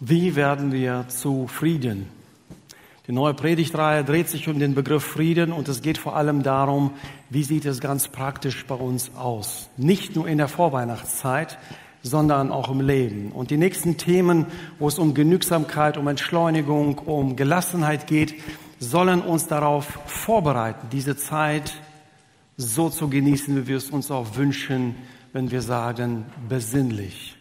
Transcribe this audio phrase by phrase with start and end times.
[0.00, 2.06] Wie werden wir zu Frieden?
[3.08, 6.92] Die neue Predigtreihe dreht sich um den Begriff Frieden und es geht vor allem darum,
[7.30, 9.70] wie sieht es ganz praktisch bei uns aus?
[9.76, 11.58] Nicht nur in der Vorweihnachtszeit,
[12.00, 13.32] sondern auch im Leben.
[13.32, 14.46] Und die nächsten Themen,
[14.78, 18.34] wo es um Genügsamkeit, um Entschleunigung, um Gelassenheit geht,
[18.78, 21.72] sollen uns darauf vorbereiten, diese Zeit
[22.56, 24.94] so zu genießen, wie wir es uns auch wünschen,
[25.32, 27.37] wenn wir sagen, besinnlich.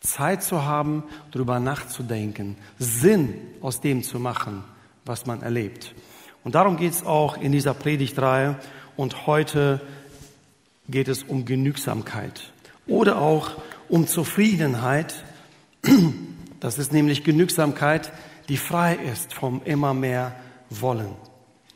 [0.00, 4.64] Zeit zu haben, darüber nachzudenken, Sinn aus dem zu machen,
[5.04, 5.94] was man erlebt.
[6.42, 8.56] Und darum geht es auch in dieser Predigtreihe.
[8.96, 9.80] Und heute
[10.88, 12.52] geht es um Genügsamkeit
[12.86, 13.52] oder auch
[13.88, 15.24] um Zufriedenheit.
[16.60, 18.12] Das ist nämlich Genügsamkeit,
[18.50, 20.34] die frei ist vom immer mehr
[20.68, 21.16] Wollen.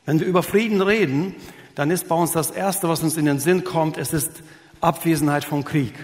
[0.04, 1.34] Wenn wir über Frieden reden,
[1.74, 4.42] dann ist bei uns das Erste, was uns in den Sinn kommt, es ist
[4.82, 5.94] Abwesenheit von Krieg.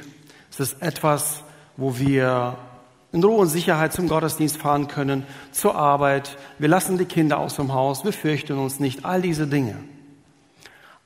[0.50, 1.44] Es ist etwas,
[1.80, 2.58] wo wir
[3.10, 6.36] in Ruhe und Sicherheit zum Gottesdienst fahren können, zur Arbeit.
[6.58, 9.76] Wir lassen die Kinder aus dem Haus, wir fürchten uns nicht, all diese Dinge.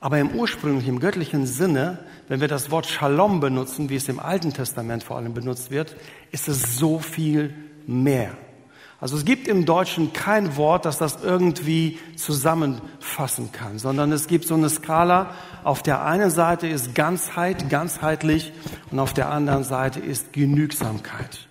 [0.01, 4.19] Aber im ursprünglichen, im göttlichen Sinne, wenn wir das Wort Shalom benutzen, wie es im
[4.19, 5.97] Alten Testament vor allem benutzt wird,
[6.31, 7.55] ist es so viel
[7.87, 8.33] mehr.
[9.01, 14.47] Also es gibt im Deutschen kein Wort, das das irgendwie zusammenfassen kann, sondern es gibt
[14.47, 15.35] so eine Skala.
[15.63, 18.53] Auf der einen Seite ist Ganzheit, ganzheitlich
[18.91, 21.49] und auf der anderen Seite ist Genügsamkeit.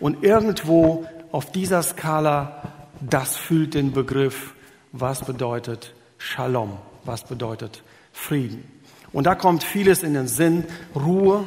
[0.00, 2.62] Und irgendwo auf dieser Skala,
[3.00, 4.54] das füllt den Begriff,
[4.92, 8.64] was bedeutet Shalom, was bedeutet Frieden.
[9.12, 11.46] Und da kommt vieles in den Sinn, Ruhe,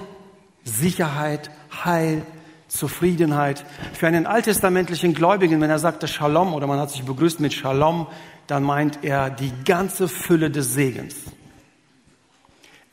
[0.63, 1.49] Sicherheit,
[1.83, 2.23] Heil,
[2.69, 3.65] Zufriedenheit.
[3.93, 8.07] Für einen alttestamentlichen Gläubigen, wenn er sagte Shalom oder man hat sich begrüßt mit Shalom,
[8.47, 11.15] dann meint er die ganze Fülle des Segens.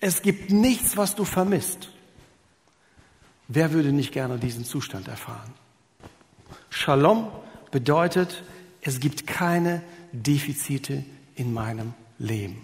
[0.00, 1.91] Es gibt nichts, was du vermisst.
[3.48, 5.52] Wer würde nicht gerne diesen Zustand erfahren?
[6.69, 7.28] Shalom
[7.70, 8.42] bedeutet,
[8.80, 9.82] es gibt keine
[10.12, 11.04] Defizite
[11.36, 12.62] in meinem Leben.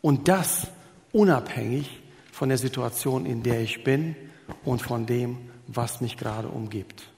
[0.00, 0.68] Und das
[1.12, 2.00] unabhängig
[2.32, 4.16] von der Situation, in der ich bin
[4.64, 5.38] und von dem,
[5.72, 7.08] was mich gerade umgibt.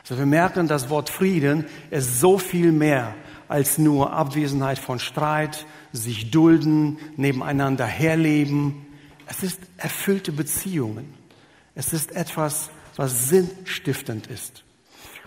[0.00, 3.14] Also wir merken, das Wort Frieden ist so viel mehr
[3.48, 8.86] als nur Abwesenheit von Streit, sich dulden, nebeneinander herleben.
[9.26, 11.14] Es ist erfüllte Beziehungen.
[11.74, 14.64] Es ist etwas, was sinnstiftend ist.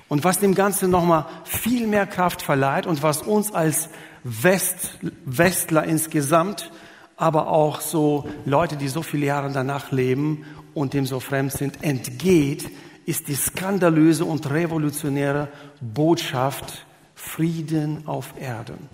[0.10, 3.90] Und was dem Ganzen nochmal viel mehr Kraft verleiht und was uns als
[4.24, 6.72] West, Westler insgesamt,
[7.18, 10.46] aber auch so Leute, die so viele Jahre danach leben
[10.78, 12.70] und dem so fremd sind, entgeht,
[13.06, 15.50] ist die skandalöse und revolutionäre
[15.82, 18.90] Botschaft Frieden auf Erden.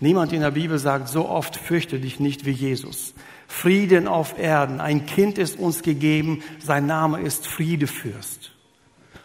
[0.00, 3.14] Niemand in der Bibel sagt so oft, fürchte dich nicht wie Jesus.
[3.46, 4.80] Frieden auf Erden.
[4.80, 8.52] Ein Kind ist uns gegeben, sein Name ist Friedefürst.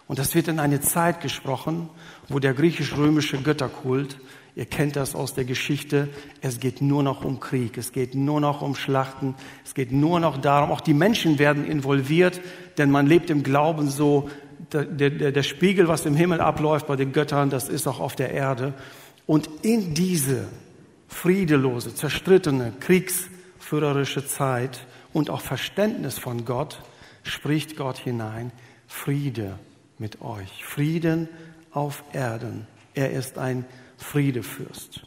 [0.08, 1.90] Und das wird in eine Zeit gesprochen,
[2.28, 4.18] wo der griechisch-römische Götterkult
[4.58, 6.10] Ihr kennt das aus der Geschichte.
[6.42, 7.78] Es geht nur noch um Krieg.
[7.78, 9.36] Es geht nur noch um Schlachten.
[9.64, 12.42] Es geht nur noch darum, auch die Menschen werden involviert,
[12.80, 14.32] denn man lebt im Glauben so,
[14.74, 18.16] der, der, der Spiegel, was im Himmel abläuft bei den Göttern, das ist auch auf
[18.16, 18.74] der Erde.
[19.28, 20.48] Und in diese
[21.08, 26.82] friedelose, zerstrittene, kriegsführerische Zeit und auch Verständnis von Gott
[27.22, 28.52] spricht Gott hinein,
[28.88, 29.60] Friede
[30.00, 31.30] mit euch, Frieden
[31.70, 32.66] auf Erden.
[32.96, 33.64] Er ist ein
[33.98, 35.02] Friedefürst.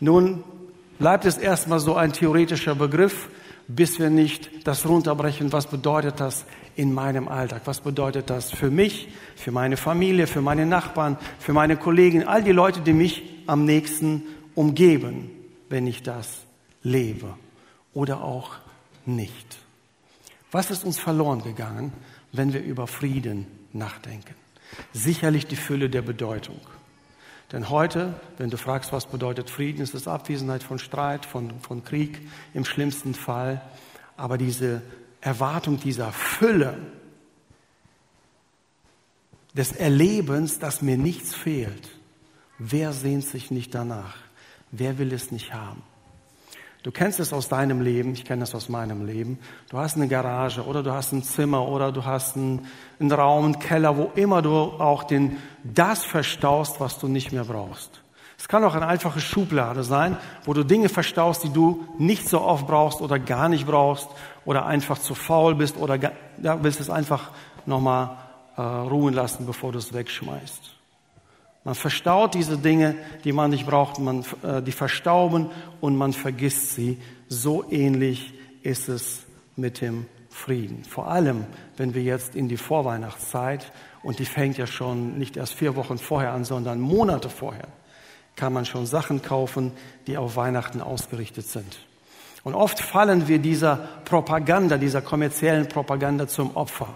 [0.00, 0.44] Nun
[0.98, 3.28] bleibt es erstmal so ein theoretischer Begriff,
[3.66, 6.44] bis wir nicht das runterbrechen, was bedeutet das
[6.76, 11.52] in meinem Alltag, was bedeutet das für mich, für meine Familie, für meine Nachbarn, für
[11.52, 14.22] meine Kollegen, all die Leute, die mich am nächsten
[14.54, 15.30] umgeben,
[15.68, 16.44] wenn ich das
[16.82, 17.34] lebe
[17.94, 18.56] oder auch
[19.06, 19.58] nicht.
[20.50, 21.92] Was ist uns verloren gegangen,
[22.32, 24.34] wenn wir über Frieden nachdenken?
[24.92, 26.60] Sicherlich die Fülle der Bedeutung.
[27.52, 31.84] Denn heute, wenn du fragst, was bedeutet Frieden, ist es Abwesenheit von Streit, von, von
[31.84, 32.20] Krieg
[32.54, 33.60] im schlimmsten Fall.
[34.16, 34.82] Aber diese
[35.20, 36.78] Erwartung dieser Fülle
[39.54, 41.90] des Erlebens, dass mir nichts fehlt,
[42.58, 44.16] wer sehnt sich nicht danach?
[44.70, 45.82] Wer will es nicht haben?
[46.84, 49.38] Du kennst es aus deinem Leben, ich kenne es aus meinem Leben.
[49.70, 52.66] Du hast eine Garage oder du hast ein Zimmer oder du hast einen,
[53.00, 57.44] einen Raum, einen Keller, wo immer du auch den, das verstaust, was du nicht mehr
[57.44, 58.02] brauchst.
[58.36, 62.42] Es kann auch eine einfache Schublade sein, wo du Dinge verstaust, die du nicht so
[62.42, 64.10] oft brauchst oder gar nicht brauchst
[64.44, 67.30] oder einfach zu faul bist oder ja, willst es einfach
[67.64, 68.18] nochmal
[68.58, 70.73] äh, ruhen lassen, bevor du es wegschmeißt.
[71.64, 72.94] Man verstaut diese Dinge,
[73.24, 75.50] die man nicht braucht, man, äh, die verstauben
[75.80, 77.00] und man vergisst sie.
[77.28, 79.22] So ähnlich ist es
[79.56, 80.84] mit dem Frieden.
[80.84, 81.46] Vor allem,
[81.76, 83.72] wenn wir jetzt in die Vorweihnachtszeit,
[84.02, 87.68] und die fängt ja schon nicht erst vier Wochen vorher an, sondern Monate vorher,
[88.36, 89.72] kann man schon Sachen kaufen,
[90.06, 91.78] die auf Weihnachten ausgerichtet sind.
[92.42, 96.88] Und oft fallen wir dieser Propaganda, dieser kommerziellen Propaganda zum Opfer.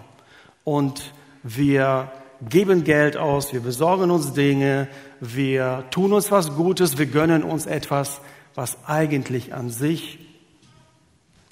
[0.63, 1.11] Und
[1.41, 2.11] wir
[2.47, 4.87] geben Geld aus, wir besorgen uns Dinge,
[5.19, 8.21] wir tun uns was Gutes, wir gönnen uns etwas,
[8.55, 10.19] was eigentlich an sich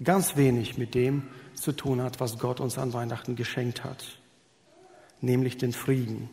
[0.03, 1.23] ganz wenig mit dem
[1.55, 4.05] zu tun hat, was Gott uns an Weihnachten geschenkt hat,
[5.21, 6.29] nämlich den Frieden.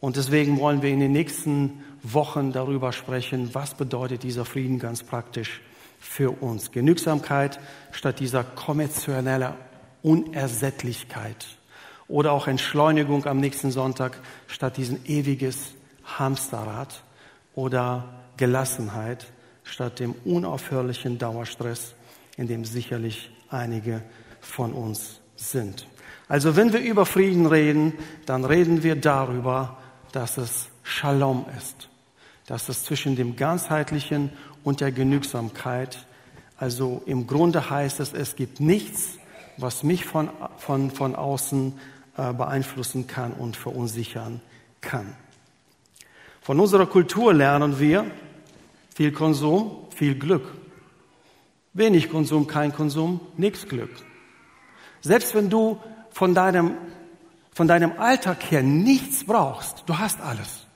[0.00, 5.02] Und deswegen wollen wir in den nächsten Wochen darüber sprechen, was bedeutet dieser Frieden ganz
[5.02, 5.62] praktisch
[5.98, 6.70] für uns.
[6.70, 7.58] Genügsamkeit
[7.92, 9.54] statt dieser kommerziellen
[10.02, 11.55] Unersättlichkeit.
[12.08, 15.74] Oder auch Entschleunigung am nächsten Sonntag statt diesen ewiges
[16.04, 17.02] Hamsterrad.
[17.54, 18.04] Oder
[18.36, 19.26] Gelassenheit
[19.64, 21.94] statt dem unaufhörlichen Dauerstress,
[22.36, 24.02] in dem sicherlich einige
[24.40, 25.86] von uns sind.
[26.28, 27.94] Also wenn wir über Frieden reden,
[28.26, 29.76] dann reden wir darüber,
[30.12, 31.88] dass es Shalom ist,
[32.46, 34.30] dass es zwischen dem ganzheitlichen
[34.62, 36.06] und der Genügsamkeit,
[36.56, 39.18] also im Grunde heißt es, es gibt nichts,
[39.56, 41.74] was mich von, von, von außen
[42.16, 44.40] beeinflussen kann und verunsichern
[44.80, 45.14] kann.
[46.40, 48.06] Von unserer Kultur lernen wir
[48.94, 50.54] viel Konsum, viel Glück.
[51.74, 53.90] Wenig Konsum, kein Konsum, nichts Glück.
[55.02, 55.78] Selbst wenn du
[56.10, 56.72] von deinem,
[57.52, 60.66] von deinem Alltag her nichts brauchst, du hast alles.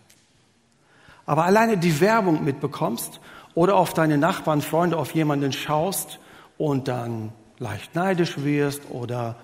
[1.25, 3.20] Aber alleine die Werbung mitbekommst
[3.54, 6.19] oder auf deine Nachbarn, Freunde, auf jemanden schaust
[6.58, 9.37] und dann leicht neidisch wirst oder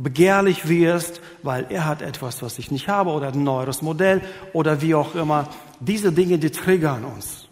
[0.00, 4.80] begehrlich wirst, weil er hat etwas, was ich nicht habe oder ein neueres Modell oder
[4.80, 5.48] wie auch immer.
[5.78, 7.48] Diese Dinge, die triggern uns.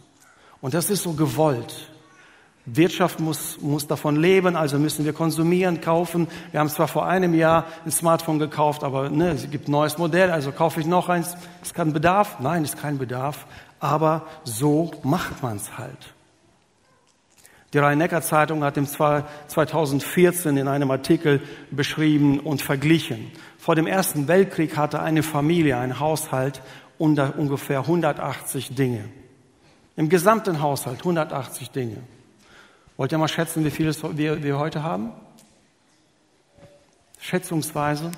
[0.60, 1.90] Und das ist so gewollt.
[2.64, 6.26] Wirtschaft muss, muss davon leben, also müssen wir konsumieren, kaufen.
[6.50, 9.96] Wir haben zwar vor einem Jahr ein Smartphone gekauft, aber ne, es gibt ein neues
[9.96, 11.36] Modell, also kaufe ich noch eins.
[11.62, 12.40] Ist kein Bedarf?
[12.40, 13.46] Nein, ist kein Bedarf.
[13.80, 16.14] Aber so macht man es halt.
[17.74, 23.30] Die Rhein-Neckar-Zeitung hat im 2014 in einem Artikel beschrieben und verglichen.
[23.58, 26.62] Vor dem Ersten Weltkrieg hatte eine Familie, ein Haushalt
[26.96, 29.04] unter ungefähr 180 Dinge.
[29.96, 31.98] Im gesamten Haushalt 180 Dinge.
[32.96, 35.12] Wollt ihr mal schätzen, wie viel wir, wir heute haben?
[37.20, 38.10] Schätzungsweise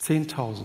[0.00, 0.64] 10.000.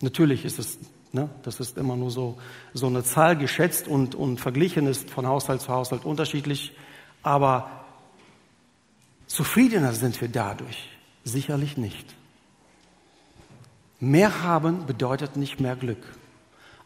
[0.00, 0.78] Natürlich ist es
[1.16, 1.30] Ne?
[1.42, 2.36] Das ist immer nur so,
[2.74, 6.76] so eine Zahl geschätzt und, und verglichen ist von Haushalt zu Haushalt unterschiedlich.
[7.22, 7.70] Aber
[9.26, 10.90] zufriedener sind wir dadurch
[11.24, 12.14] sicherlich nicht.
[13.98, 16.04] Mehr haben bedeutet nicht mehr Glück.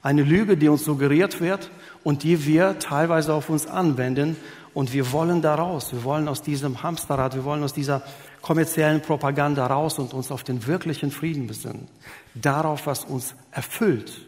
[0.01, 1.69] Eine Lüge, die uns suggeriert wird
[2.05, 4.37] und die wir teilweise auf uns anwenden.
[4.75, 5.93] Und wir wollen da raus.
[5.93, 8.03] Wir wollen aus diesem Hamsterrad, wir wollen aus dieser
[8.43, 11.89] kommerziellen Propaganda raus und uns auf den wirklichen Frieden besinnen.
[12.35, 14.27] Darauf, was uns erfüllt.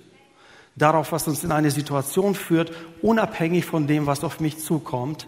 [0.76, 2.72] Darauf, was uns in eine Situation führt,
[3.02, 5.26] unabhängig von dem, was auf mich zukommt.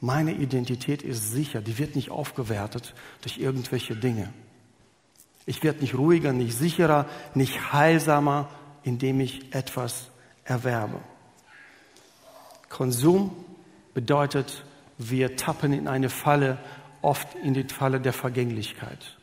[0.00, 1.60] Meine Identität ist sicher.
[1.60, 4.32] Die wird nicht aufgewertet durch irgendwelche Dinge.
[5.44, 8.48] Ich werde nicht ruhiger, nicht sicherer, nicht heilsamer,
[8.82, 10.08] indem ich etwas
[10.44, 11.00] erwerbe.
[12.68, 13.30] Konsum
[13.94, 14.64] bedeutet,
[14.98, 16.58] wir tappen in eine Falle,
[17.06, 19.16] oft in die Falle der Vergänglichkeit.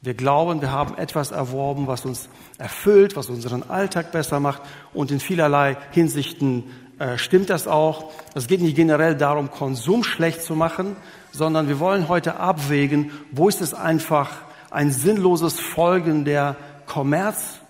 [0.00, 2.28] Wir glauben, wir haben etwas erworben, was uns
[2.58, 6.64] erfüllt, was unseren Alltag besser macht und in vielerlei Hinsichten
[6.98, 8.10] äh, stimmt das auch.
[8.34, 10.96] Es geht nicht generell darum, Konsum schlecht zu machen,
[11.30, 14.30] sondern wir wollen heute abwägen, wo ist es einfach
[14.70, 17.60] ein sinnloses Folgen der Kommerz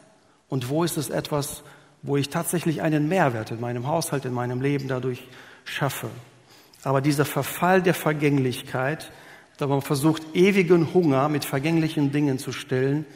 [0.49, 1.65] und wo ist es etwas,
[2.01, 5.23] wo ich tatsächlich einen Mehrwert in meinem Haushalt, in meinem Leben dadurch
[5.65, 6.09] schaffe.
[6.85, 9.11] Aber dieser Verfall der Vergänglichkeit,
[9.59, 13.07] da man versucht, ewigen Hunger mit vergänglichen Dingen zu stillen,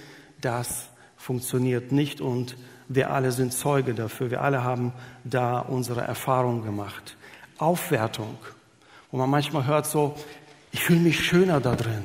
[0.41, 2.57] das funktioniert nicht und
[2.89, 4.31] wir alle sind Zeuge dafür.
[4.31, 4.93] Wir alle haben
[5.25, 7.17] da unsere Erfahrung gemacht.
[7.59, 8.37] Aufwertung,
[9.11, 10.15] wo man manchmal hört so,
[10.73, 12.05] ich fühle mich schöner da drin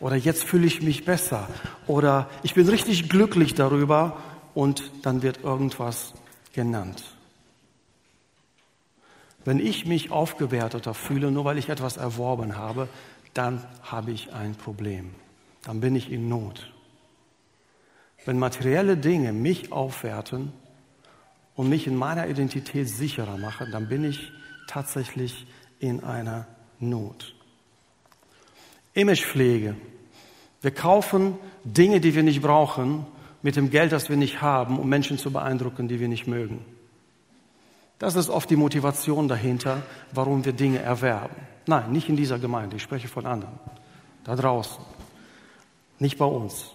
[0.00, 1.48] oder jetzt fühle ich mich besser
[1.86, 4.16] oder ich bin richtig glücklich darüber
[4.54, 6.14] und dann wird irgendwas
[6.52, 7.04] genannt.
[9.44, 12.88] Wenn ich mich aufgewerteter fühle, nur weil ich etwas erworben habe,
[13.34, 15.10] dann habe ich ein Problem.
[15.64, 16.70] Dann bin ich in Not.
[18.24, 20.52] Wenn materielle Dinge mich aufwerten
[21.54, 24.32] und mich in meiner Identität sicherer machen, dann bin ich
[24.66, 25.46] tatsächlich
[25.78, 26.46] in einer
[26.80, 27.34] Not.
[28.94, 29.76] Imagepflege.
[30.62, 33.06] Wir kaufen Dinge, die wir nicht brauchen,
[33.42, 36.64] mit dem Geld, das wir nicht haben, um Menschen zu beeindrucken, die wir nicht mögen.
[38.04, 39.82] Das ist oft die Motivation dahinter,
[40.12, 41.36] warum wir Dinge erwerben.
[41.66, 43.58] Nein, nicht in dieser Gemeinde, ich spreche von anderen.
[44.24, 44.84] Da draußen.
[45.98, 46.72] Nicht bei uns.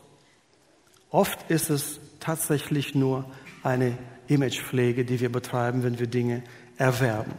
[1.12, 3.26] Oft ist es tatsächlich nur
[3.62, 3.96] eine
[4.26, 6.42] Imagepflege, die wir betreiben, wenn wir Dinge
[6.78, 7.34] erwerben.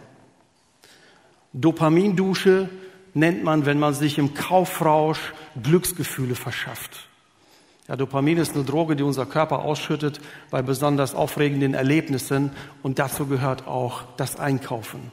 [1.52, 2.68] Dopamindusche
[3.12, 7.09] nennt man, wenn man sich im Kaufrausch Glücksgefühle verschafft.
[7.90, 12.52] Ja, Dopamin ist eine Droge, die unser Körper ausschüttet bei besonders aufregenden Erlebnissen
[12.84, 15.10] und dazu gehört auch das Einkaufen.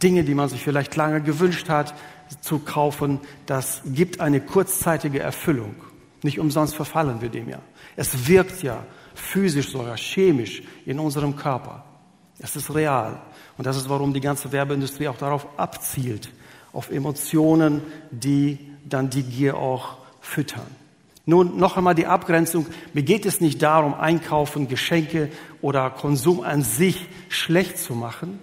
[0.00, 1.94] Dinge, die man sich vielleicht lange gewünscht hat
[2.40, 5.74] zu kaufen, das gibt eine kurzzeitige Erfüllung.
[6.22, 7.58] Nicht umsonst verfallen wir dem ja.
[7.96, 8.84] Es wirkt ja
[9.16, 11.84] physisch sogar, chemisch in unserem Körper.
[12.38, 13.20] Es ist real.
[13.58, 16.30] Und das ist, warum die ganze Werbeindustrie auch darauf abzielt,
[16.72, 17.82] auf Emotionen,
[18.12, 20.85] die dann die Gier auch füttern.
[21.28, 22.66] Nun noch einmal die Abgrenzung.
[22.94, 25.28] Mir geht es nicht darum, Einkaufen, Geschenke
[25.60, 28.38] oder Konsum an sich schlecht zu machen,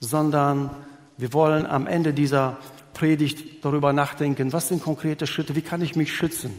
[0.00, 0.70] sondern
[1.16, 2.58] wir wollen am Ende dieser
[2.92, 6.50] Predigt darüber nachdenken, was sind konkrete Schritte, wie kann ich mich schützen?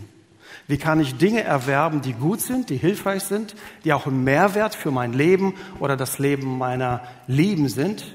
[0.66, 4.76] Wie kann ich Dinge erwerben, die gut sind, die hilfreich sind, die auch ein Mehrwert
[4.76, 8.14] für mein Leben oder das Leben meiner Lieben sind,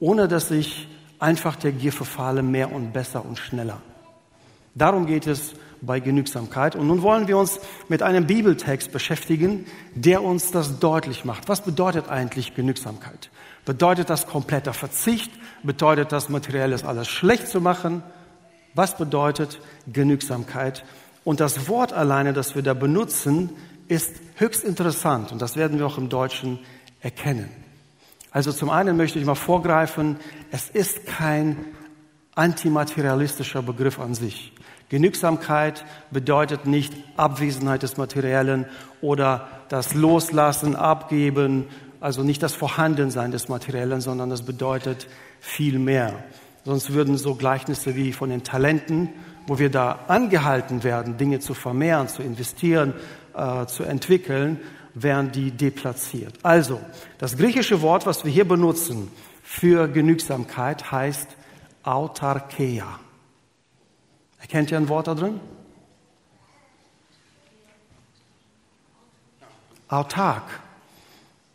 [0.00, 3.80] ohne dass ich einfach der Gier verfalle, mehr und besser und schneller.
[4.74, 6.76] Darum geht es bei Genügsamkeit.
[6.76, 11.48] Und nun wollen wir uns mit einem Bibeltext beschäftigen, der uns das deutlich macht.
[11.48, 13.30] Was bedeutet eigentlich Genügsamkeit?
[13.64, 15.30] Bedeutet das kompletter Verzicht?
[15.62, 18.02] Bedeutet das materielles alles schlecht zu machen?
[18.74, 19.60] Was bedeutet
[19.92, 20.84] Genügsamkeit?
[21.24, 23.50] Und das Wort alleine, das wir da benutzen,
[23.88, 25.32] ist höchst interessant.
[25.32, 26.60] Und das werden wir auch im Deutschen
[27.00, 27.50] erkennen.
[28.30, 30.16] Also zum einen möchte ich mal vorgreifen,
[30.50, 31.56] es ist kein
[32.34, 34.52] antimaterialistischer Begriff an sich.
[34.92, 38.66] Genügsamkeit bedeutet nicht Abwesenheit des Materiellen
[39.00, 41.64] oder das Loslassen, Abgeben,
[41.98, 45.06] also nicht das Vorhandensein des Materiellen, sondern das bedeutet
[45.40, 46.22] viel mehr.
[46.66, 49.08] Sonst würden so Gleichnisse wie von den Talenten,
[49.46, 52.92] wo wir da angehalten werden, Dinge zu vermehren, zu investieren,
[53.34, 54.60] äh, zu entwickeln,
[54.92, 56.34] wären die deplatziert.
[56.42, 56.78] Also,
[57.16, 59.10] das griechische Wort, was wir hier benutzen
[59.42, 61.28] für Genügsamkeit, heißt
[61.82, 63.00] Autarkeia.
[64.42, 65.40] Erkennt ihr ein Wort da drin?
[69.88, 70.42] Autark.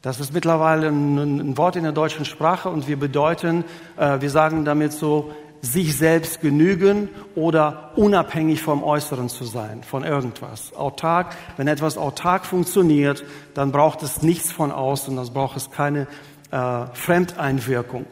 [0.02, 3.66] Das ist mittlerweile ein, Wort in der deutschen Sprache und wir bedeuten,
[3.98, 10.06] äh, wir sagen damit so, sich selbst genügen oder unabhängig vom Äußeren zu sein, von
[10.06, 10.74] irgendwas.
[10.74, 16.08] Autark, wenn etwas autark funktioniert, dann braucht es nichts von außen, dann braucht es keine
[16.52, 18.06] äh, Fremdeinwirkung.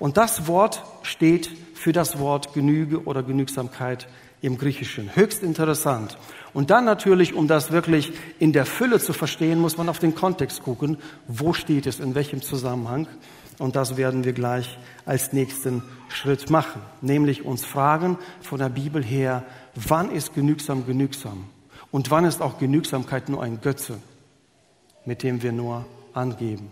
[0.00, 4.08] Und das Wort steht für das Wort Genüge oder Genügsamkeit
[4.40, 5.14] im Griechischen.
[5.14, 6.18] Höchst interessant.
[6.52, 10.14] Und dann natürlich, um das wirklich in der Fülle zu verstehen, muss man auf den
[10.14, 10.98] Kontext gucken.
[11.26, 13.06] Wo steht es, in welchem Zusammenhang?
[13.58, 16.80] Und das werden wir gleich als nächsten Schritt machen.
[17.00, 19.44] Nämlich uns fragen von der Bibel her,
[19.74, 21.44] wann ist genügsam genügsam?
[21.90, 23.98] Und wann ist auch Genügsamkeit nur ein Götze,
[25.04, 26.70] mit dem wir nur angeben?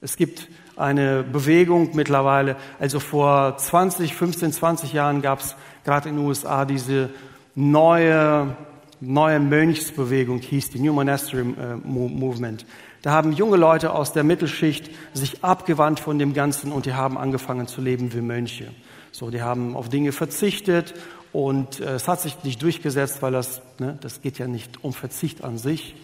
[0.00, 0.48] Es gibt
[0.80, 6.64] eine Bewegung mittlerweile, also vor 20, 15, 20 Jahren gab es gerade in den USA
[6.64, 7.10] diese
[7.54, 8.56] neue,
[9.00, 12.64] neue Mönchsbewegung, hieß die New Monastery äh, Movement.
[13.02, 17.16] Da haben junge Leute aus der Mittelschicht sich abgewandt von dem Ganzen und die haben
[17.16, 18.68] angefangen zu leben wie Mönche.
[19.12, 20.94] So, die haben auf Dinge verzichtet
[21.32, 24.92] und äh, es hat sich nicht durchgesetzt, weil das, ne, das geht ja nicht um
[24.92, 25.94] Verzicht an sich.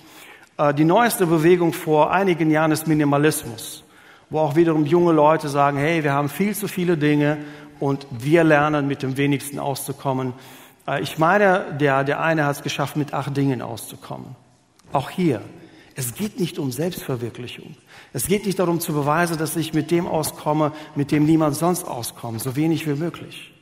[0.59, 3.86] Äh, die neueste Bewegung vor einigen Jahren ist Minimalismus
[4.31, 7.39] wo auch wiederum junge Leute sagen, hey, wir haben viel zu viele Dinge
[7.81, 10.33] und wir lernen mit dem wenigsten auszukommen.
[10.87, 14.37] Äh, ich meine, der, der eine hat es geschafft, mit acht Dingen auszukommen.
[14.93, 15.43] Auch hier.
[15.95, 17.75] Es geht nicht um Selbstverwirklichung.
[18.13, 21.85] Es geht nicht darum zu beweisen, dass ich mit dem auskomme, mit dem niemand sonst
[21.85, 23.53] auskommt, so wenig wie möglich.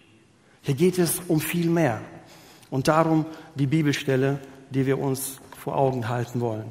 [0.62, 2.00] Hier geht es um viel mehr.
[2.71, 4.40] Und darum die Bibelstelle,
[4.71, 6.71] die wir uns vor Augen halten wollen.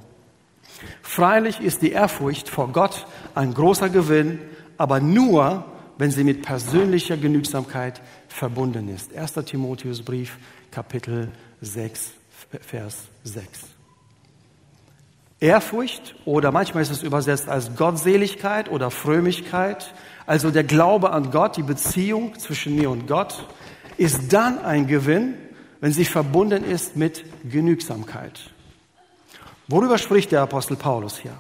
[1.01, 3.05] Freilich ist die Ehrfurcht vor Gott
[3.36, 4.39] ein großer Gewinn,
[4.77, 5.65] aber nur,
[5.98, 9.15] wenn sie mit persönlicher Genügsamkeit verbunden ist.
[9.15, 9.34] 1.
[9.46, 10.38] Timotheusbrief,
[10.72, 12.12] Kapitel 6,
[12.62, 13.48] Vers 6.
[15.39, 19.93] Ehrfurcht oder manchmal ist es übersetzt als Gottseligkeit oder Frömmigkeit,
[20.25, 23.46] also der Glaube an Gott, die Beziehung zwischen mir und Gott,
[23.98, 25.36] ist dann ein Gewinn,
[25.82, 28.52] wenn sie verbunden ist mit Genügsamkeit.
[29.67, 31.34] Worüber spricht der Apostel Paulus hier?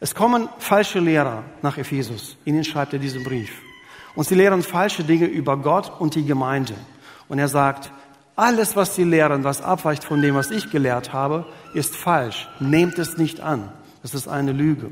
[0.00, 2.36] Es kommen falsche Lehrer nach Ephesus.
[2.44, 3.52] Ihnen schreibt er diesen Brief.
[4.14, 6.74] Und sie lehren falsche Dinge über Gott und die Gemeinde.
[7.28, 7.90] Und er sagt,
[8.36, 12.48] alles, was sie lehren, was abweicht von dem, was ich gelehrt habe, ist falsch.
[12.60, 13.72] Nehmt es nicht an.
[14.02, 14.90] Das ist eine Lüge.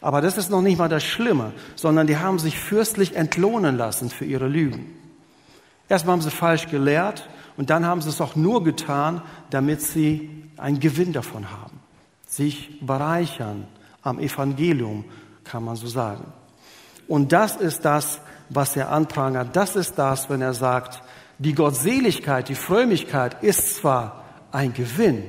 [0.00, 4.10] Aber das ist noch nicht mal das Schlimme, sondern die haben sich fürstlich entlohnen lassen
[4.10, 4.94] für ihre Lügen.
[5.88, 10.28] Erstmal haben sie falsch gelehrt und dann haben sie es auch nur getan, damit sie
[10.56, 11.80] einen Gewinn davon haben,
[12.34, 13.66] sich bereichern
[14.02, 15.04] am Evangelium,
[15.44, 16.32] kann man so sagen.
[17.06, 19.54] Und das ist das, was er anprangert.
[19.54, 21.02] Das ist das, wenn er sagt,
[21.38, 25.22] die Gottseligkeit, die Frömmigkeit ist zwar ein Gewinn,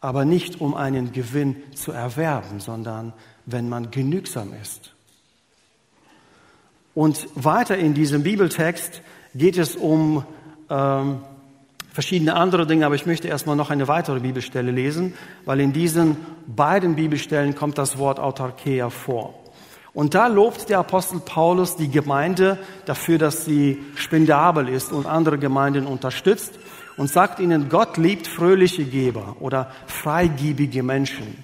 [0.00, 3.12] aber nicht um einen Gewinn zu erwerben, sondern
[3.46, 4.94] wenn man genügsam ist.
[6.94, 9.02] Und weiter in diesem Bibeltext
[9.34, 10.24] geht es um
[10.68, 11.20] ähm,
[11.92, 15.14] verschiedene andere Dinge, aber ich möchte erstmal noch eine weitere Bibelstelle lesen,
[15.44, 16.16] weil in diesen
[16.46, 19.34] beiden Bibelstellen kommt das Wort Autarkeia vor.
[19.94, 25.38] Und da lobt der Apostel Paulus die Gemeinde dafür, dass sie spendabel ist und andere
[25.38, 26.52] Gemeinden unterstützt
[26.96, 31.42] und sagt ihnen, Gott liebt fröhliche Geber oder freigiebige Menschen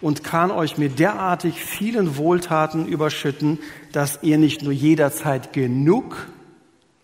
[0.00, 3.58] und kann euch mit derartig vielen Wohltaten überschütten,
[3.92, 6.28] dass ihr nicht nur jederzeit genug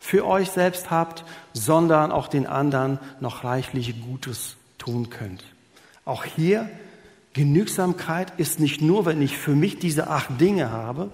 [0.02, 5.44] für euch selbst habt, sondern auch den anderen noch reichlich Gutes tun könnt.
[6.04, 6.68] Auch hier
[7.34, 11.12] Genügsamkeit ist nicht nur, wenn ich für mich diese acht Dinge habe,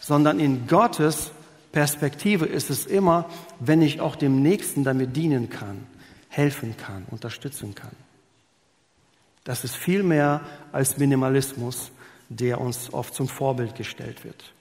[0.00, 1.32] sondern in Gottes
[1.72, 3.28] Perspektive ist es immer,
[3.58, 5.84] wenn ich auch dem Nächsten damit dienen kann,
[6.28, 7.96] helfen kann, unterstützen kann.
[9.42, 11.90] Das ist viel mehr als Minimalismus,
[12.28, 14.52] der uns oft zum Vorbild gestellt wird.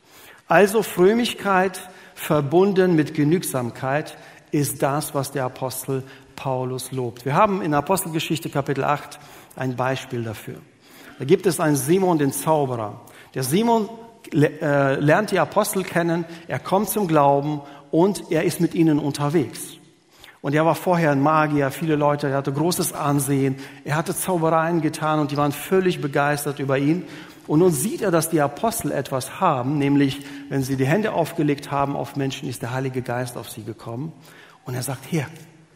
[0.48, 1.80] Also Frömmigkeit
[2.18, 4.18] verbunden mit Genügsamkeit
[4.52, 6.04] ist das, was der Apostel
[6.36, 7.26] Paulus lobt.
[7.26, 9.20] Wir haben in Apostelgeschichte Kapitel 8
[9.56, 10.56] ein Beispiel dafür.
[11.20, 13.02] Da gibt es einen Simon, den Zauberer.
[13.34, 13.88] Der Simon
[14.34, 19.78] äh, lernt die Apostel kennen, er kommt zum Glauben und er ist mit ihnen unterwegs.
[20.42, 24.82] Und er war vorher ein Magier, viele Leute, er hatte großes Ansehen, er hatte Zaubereien
[24.82, 27.06] getan und die waren völlig begeistert über ihn.
[27.48, 31.72] Und nun sieht er, dass die Apostel etwas haben, nämlich wenn sie die Hände aufgelegt
[31.72, 34.12] haben auf Menschen, ist der Heilige Geist auf sie gekommen.
[34.66, 35.28] Und er sagt, hier,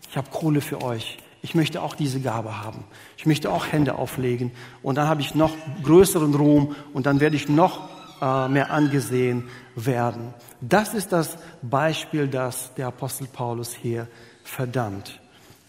[0.09, 2.83] ich habe Kohle für euch ich möchte auch diese Gabe haben.
[3.17, 4.51] Ich möchte auch Hände auflegen
[4.83, 5.51] und dann habe ich noch
[5.83, 7.89] größeren Ruhm und dann werde ich noch
[8.22, 10.33] äh, mehr angesehen werden.
[10.61, 14.07] Das ist das Beispiel, das der Apostel Paulus hier
[14.43, 15.19] verdammt,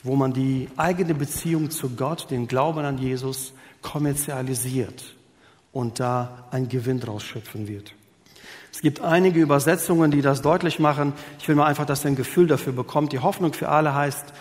[0.03, 5.17] wo man die eigene Beziehung zu Gott, den Glauben an Jesus kommerzialisiert
[5.73, 7.95] und da ein Gewinn draus schöpfen wird.
[8.73, 11.13] Es gibt einige Übersetzungen, die das deutlich machen.
[11.39, 13.13] Ich will mal einfach, dass ihr ein Gefühl dafür bekommt.
[13.13, 14.33] Die Hoffnung für alle heißt,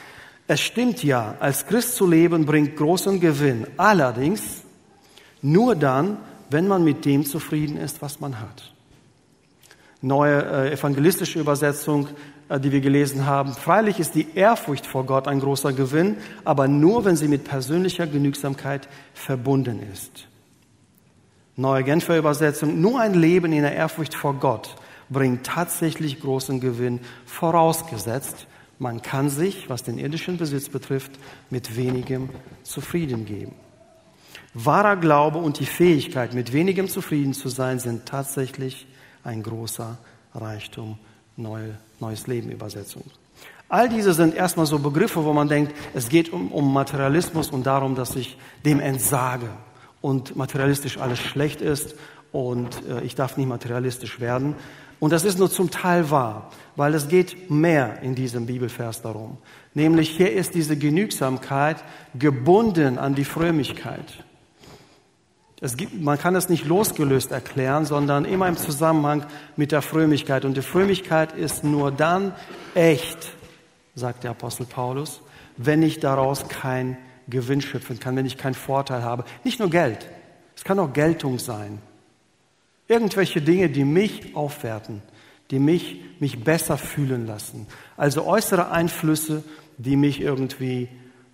[0.47, 3.67] es stimmt ja, als Christ zu leben bringt großen Gewinn.
[3.77, 4.63] Allerdings
[5.41, 6.17] nur dann,
[6.49, 8.73] wenn man mit dem zufrieden ist, was man hat.
[10.01, 12.07] Neue äh, evangelistische Übersetzung,
[12.49, 13.53] äh, die wir gelesen haben.
[13.53, 18.07] Freilich ist die Ehrfurcht vor Gott ein großer Gewinn, aber nur, wenn sie mit persönlicher
[18.07, 20.27] Genügsamkeit verbunden ist.
[21.61, 22.81] Neue Genfer Übersetzung.
[22.81, 24.75] Nur ein Leben in der Ehrfurcht vor Gott
[25.11, 28.47] bringt tatsächlich großen Gewinn, vorausgesetzt,
[28.79, 31.11] man kann sich, was den irdischen Besitz betrifft,
[31.51, 32.29] mit wenigem
[32.63, 33.53] zufrieden geben.
[34.55, 38.87] Wahrer Glaube und die Fähigkeit, mit wenigem zufrieden zu sein, sind tatsächlich
[39.23, 39.99] ein großer
[40.33, 40.97] Reichtum.
[41.37, 43.03] Neue, neues Leben Übersetzung.
[43.69, 47.67] All diese sind erstmal so Begriffe, wo man denkt, es geht um, um Materialismus und
[47.67, 49.49] darum, dass ich dem entsage
[50.01, 51.95] und materialistisch alles schlecht ist
[52.31, 54.55] und äh, ich darf nicht materialistisch werden.
[54.99, 59.37] Und das ist nur zum Teil wahr, weil es geht mehr in diesem Bibelvers darum.
[59.73, 61.83] Nämlich hier ist diese Genügsamkeit
[62.13, 64.23] gebunden an die Frömmigkeit.
[65.75, 70.43] Gibt, man kann es nicht losgelöst erklären, sondern immer im Zusammenhang mit der Frömmigkeit.
[70.45, 72.33] Und die Frömmigkeit ist nur dann
[72.73, 73.29] echt,
[73.95, 75.21] sagt der Apostel Paulus,
[75.57, 79.23] wenn ich daraus kein Gewinn schöpfen kann, wenn ich keinen Vorteil habe.
[79.43, 80.07] Nicht nur Geld,
[80.55, 81.81] es kann auch Geltung sein.
[82.87, 85.01] Irgendwelche Dinge, die mich aufwerten,
[85.49, 87.67] die mich, mich besser fühlen lassen.
[87.97, 89.43] Also äußere Einflüsse,
[89.77, 90.89] die mich irgendwie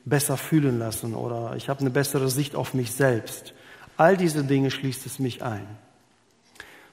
[0.06, 3.54] besser fühlen lassen oder ich habe eine bessere Sicht auf mich selbst.
[3.98, 5.68] All diese Dinge schließt es mich ein.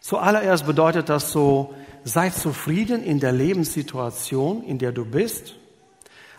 [0.00, 5.54] Zuallererst bedeutet das so, sei zufrieden in der Lebenssituation, in der du bist.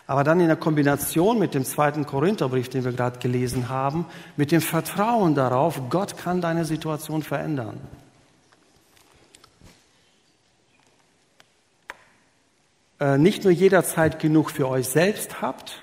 [0.06, 4.52] Aber dann in der Kombination mit dem zweiten Korintherbrief, den wir gerade gelesen haben, mit
[4.52, 7.80] dem Vertrauen darauf, Gott kann deine Situation verändern.
[13.00, 15.82] Äh, nicht nur jederzeit genug für euch selbst habt,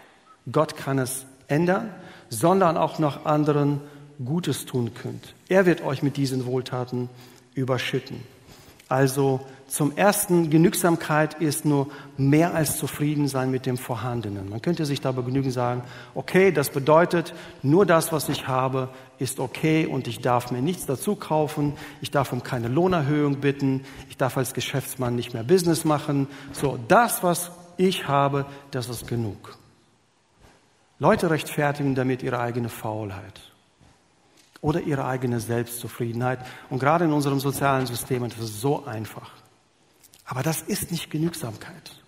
[0.51, 1.93] Gott kann es ändern,
[2.29, 3.81] sondern auch noch anderen
[4.23, 5.35] Gutes tun könnt.
[5.49, 7.09] Er wird euch mit diesen Wohltaten
[7.53, 8.32] überschütten.
[8.89, 14.49] Also zum ersten, Genügsamkeit ist nur mehr als zufrieden sein mit dem Vorhandenen.
[14.49, 19.39] Man könnte sich da begnügen sagen, okay, das bedeutet, nur das, was ich habe, ist
[19.39, 24.17] okay und ich darf mir nichts dazu kaufen, ich darf um keine Lohnerhöhung bitten, ich
[24.17, 26.27] darf als Geschäftsmann nicht mehr Business machen.
[26.51, 29.57] So, das, was ich habe, das ist genug.
[30.99, 33.52] Leute rechtfertigen damit ihre eigene Faulheit
[34.63, 36.39] oder ihre eigene Selbstzufriedenheit.
[36.69, 39.29] Und gerade in unserem sozialen System ist es so einfach.
[40.23, 42.01] Aber das ist nicht Genügsamkeit.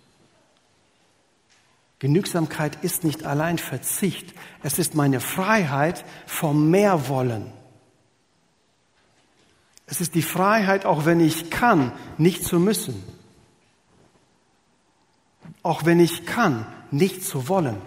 [1.98, 7.52] Genügsamkeit ist nicht allein Verzicht, es ist meine Freiheit vom Mehrwollen.
[9.84, 13.04] Es ist die Freiheit, auch wenn ich kann, nicht zu müssen.
[15.62, 17.80] Auch wenn ich kann, nicht zu wollen.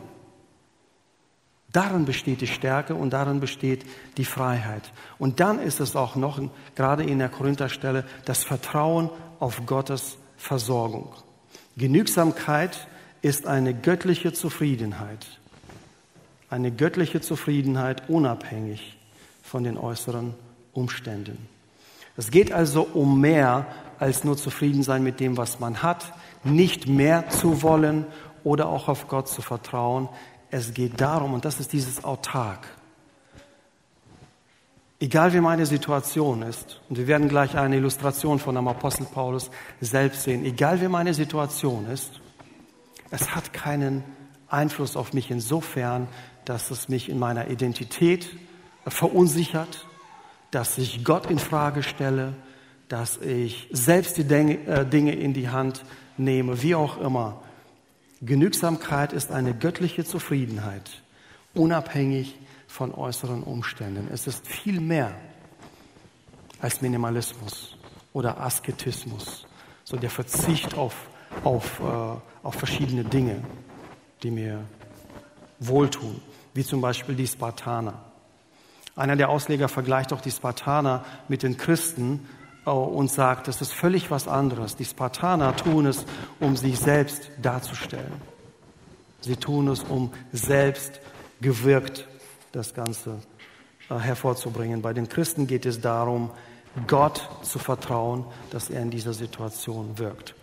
[1.72, 3.86] Darin besteht die Stärke und darin besteht
[4.18, 4.92] die Freiheit.
[5.20, 6.42] Und dann ist es auch noch,
[6.76, 11.14] gerade in der Korintherstelle, das Vertrauen auf Gottes Versorgung.
[11.78, 12.88] Genügsamkeit
[13.22, 15.28] ist eine göttliche Zufriedenheit.
[16.50, 18.98] Eine göttliche Zufriedenheit unabhängig
[19.44, 20.34] von den äußeren
[20.74, 21.48] Umständen.
[22.18, 23.68] Es geht also um mehr
[24.00, 28.06] als nur zufrieden sein mit dem, was man hat, nicht mehr zu wollen
[28.44, 30.10] oder auch auf Gott zu vertrauen.
[30.52, 32.68] Es geht darum, und das ist dieses Autark.
[35.00, 39.50] Egal wie meine Situation ist, und wir werden gleich eine Illustration von dem Apostel Paulus
[39.80, 42.20] selbst sehen, egal wie meine Situation ist,
[43.12, 44.04] es hat keinen
[44.50, 46.08] Einfluss auf mich insofern,
[46.46, 48.28] dass es mich in meiner Identität
[48.88, 49.86] verunsichert,
[50.52, 52.34] dass ich Gott in Frage stelle,
[52.88, 55.86] dass ich selbst die äh, Dinge in die Hand
[56.18, 57.42] nehme, wie auch immer.
[58.22, 61.02] Genügsamkeit ist eine göttliche Zufriedenheit,
[61.54, 62.36] unabhängig
[62.68, 64.10] von äußeren Umständen.
[64.14, 65.16] Es ist viel mehr
[66.62, 67.78] als Minimalismus
[68.12, 69.48] oder Asketismus,
[69.86, 70.96] so der Verzicht auf,
[71.44, 71.84] auf, äh,
[72.44, 73.42] auf verschiedene Dinge,
[74.22, 74.66] die mir
[75.60, 76.22] wohltun,
[76.54, 77.94] wie zum Beispiel die Spartaner.
[78.96, 82.28] Einer der Ausleger vergleicht auch die Spartaner mit den Christen
[82.74, 84.76] und sagt, das ist völlig was anderes.
[84.76, 86.06] Die Spartaner tun es,
[86.40, 88.14] um sich selbst darzustellen.
[89.22, 91.00] Sie tun es, um selbst
[91.42, 92.08] gewirkt
[92.52, 93.20] das Ganze
[93.90, 94.82] äh, hervorzubringen.
[94.82, 96.32] Bei den Christen geht es darum,
[96.88, 100.36] Gott zu vertrauen, dass er in dieser Situation wirkt.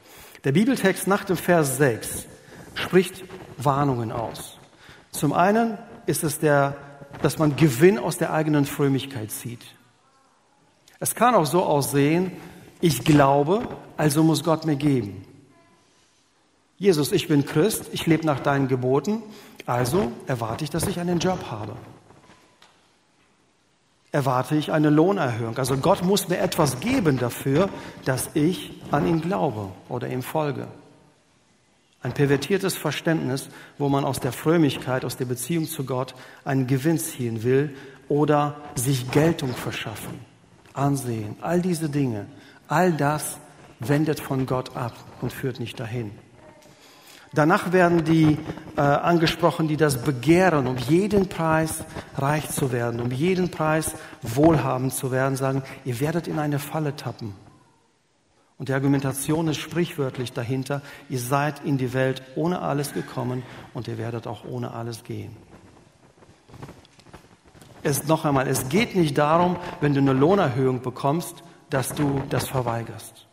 [0.45, 2.27] Der Bibeltext nach dem Vers 6
[2.75, 3.25] spricht
[3.57, 4.59] Warnungen aus.
[5.11, 6.77] Zum einen ist es der,
[7.23, 9.76] dass man Gewinn aus der eigenen Frömmigkeit zieht.
[10.99, 12.33] Es kann auch so aussehen,
[12.81, 15.25] ich glaube, also muss Gott mir geben.
[16.79, 19.23] Jesus, ich bin Christ, ich lebe nach deinen Geboten,
[19.65, 21.73] also erwarte ich, dass ich einen Job habe.
[24.13, 25.59] Erwarte ich eine Lohnerhöhung.
[25.59, 27.69] Also Gott muss mir etwas geben dafür,
[28.05, 30.69] dass ich an ihn glaube oder ihm folge.
[32.03, 36.99] Ein pervertiertes Verständnis, wo man aus der Frömmigkeit, aus der Beziehung zu Gott einen Gewinn
[36.99, 37.75] ziehen will
[38.09, 40.21] oder sich Geltung verschaffen.
[40.77, 42.27] Ansehen, all diese Dinge,
[42.69, 43.39] all das
[43.81, 46.11] wendet von Gott ab und führt nicht dahin.
[47.35, 48.39] Danach werden die
[48.77, 51.85] äh, angesprochen, die das begehren, um jeden Preis
[52.17, 56.97] reich zu werden, um jeden Preis wohlhabend zu werden, sagen, ihr werdet in eine Falle
[56.97, 57.35] tappen.
[58.59, 63.43] Und die Argumentation ist sprichwörtlich dahinter, ihr seid in die Welt ohne alles gekommen
[63.75, 65.37] und ihr werdet auch ohne alles gehen
[67.87, 72.49] es noch einmal, es geht nicht darum, wenn du eine Lohnerhöhung bekommst, dass du das
[72.49, 73.27] verweigerst.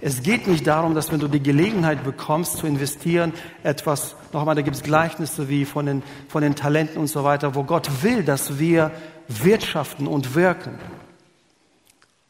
[0.00, 4.54] Es geht nicht darum, dass wenn du die Gelegenheit bekommst zu investieren, etwas, noch einmal,
[4.54, 8.02] da gibt es Gleichnisse wie von den, von den Talenten und so weiter, wo Gott
[8.02, 8.90] will, dass wir
[9.28, 10.78] wirtschaften und wirken.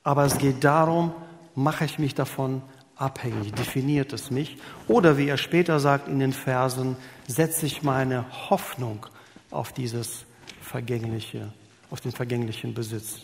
[0.02, 1.12] Aber es geht darum,
[1.54, 2.62] mache ich mich davon
[2.96, 4.58] abhängig, definiert es mich?
[4.88, 9.06] Oder wie er später sagt in den Versen, setze ich meine Hoffnung
[9.50, 10.26] auf dieses
[10.74, 11.52] vergängliche,
[11.92, 13.20] auf den vergänglichen Besitz.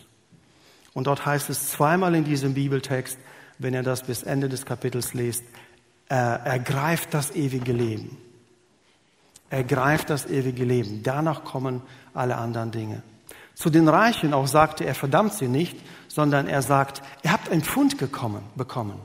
[0.93, 3.19] Und dort heißt es zweimal in diesem Bibeltext,
[3.57, 5.43] wenn er das bis Ende des Kapitels liest,
[6.07, 8.17] er ergreift das ewige Leben.
[9.49, 11.03] Ergreift das ewige Leben.
[11.03, 11.81] Danach kommen
[12.13, 13.03] alle anderen Dinge.
[13.53, 17.61] Zu den Reichen auch sagte er, verdammt sie nicht, sondern er sagt, ihr habt ein
[17.61, 18.97] Pfund gekommen, bekommen.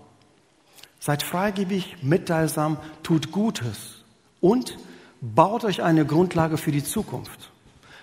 [1.01, 4.05] Seid freigebig, mitteilsam, tut Gutes
[4.41, 4.79] und
[5.21, 7.51] baut euch eine Grundlage für die Zukunft.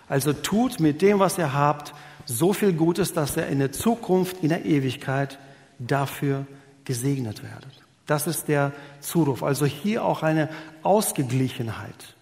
[0.07, 1.93] Also tut mit dem, was ihr habt,
[2.25, 5.39] so viel Gutes, dass ihr in der Zukunft, in der Ewigkeit
[5.79, 6.45] dafür
[6.85, 7.83] gesegnet werdet.
[8.05, 9.43] Das ist der Zuruf.
[9.43, 10.49] Also hier auch eine
[10.83, 12.15] Ausgeglichenheit.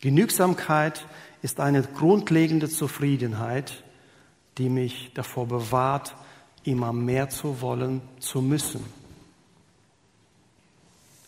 [0.00, 1.06] Genügsamkeit
[1.42, 3.84] ist eine grundlegende Zufriedenheit,
[4.56, 6.14] die mich davor bewahrt,
[6.64, 8.84] immer mehr zu wollen, zu müssen.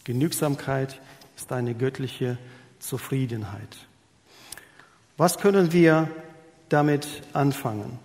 [0.05, 1.01] Genügsamkeit
[1.37, 2.38] ist eine göttliche
[2.79, 3.77] Zufriedenheit.
[5.21, 6.09] Was können wir
[6.71, 7.99] damit anfangen?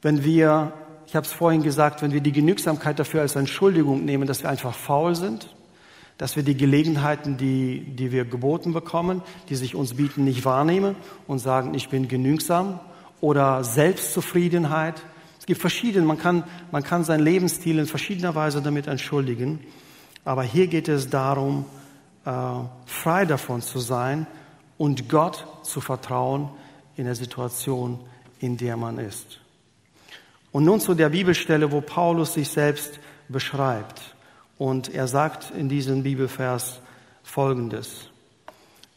[0.00, 0.72] Wenn wir,
[1.08, 4.48] ich habe es vorhin gesagt, wenn wir die Genügsamkeit dafür als Entschuldigung nehmen, dass wir
[4.48, 5.52] einfach faul sind,
[6.18, 10.94] dass wir die Gelegenheiten, die, die wir geboten bekommen, die sich uns bieten, nicht wahrnehmen
[11.26, 12.78] und sagen, ich bin genügsam
[13.20, 15.02] oder Selbstzufriedenheit.
[15.36, 19.58] Es gibt verschiedene, man kann, man kann seinen Lebensstil in verschiedener Weise damit entschuldigen.
[20.24, 21.64] Aber hier geht es darum,
[22.24, 22.30] äh,
[22.86, 24.28] frei davon zu sein
[24.82, 26.48] und Gott zu vertrauen
[26.96, 28.00] in der Situation,
[28.40, 29.38] in der man ist.
[30.50, 34.02] Und nun zu der Bibelstelle, wo Paulus sich selbst beschreibt.
[34.58, 36.80] Und er sagt in diesem Bibelvers
[37.22, 38.08] Folgendes.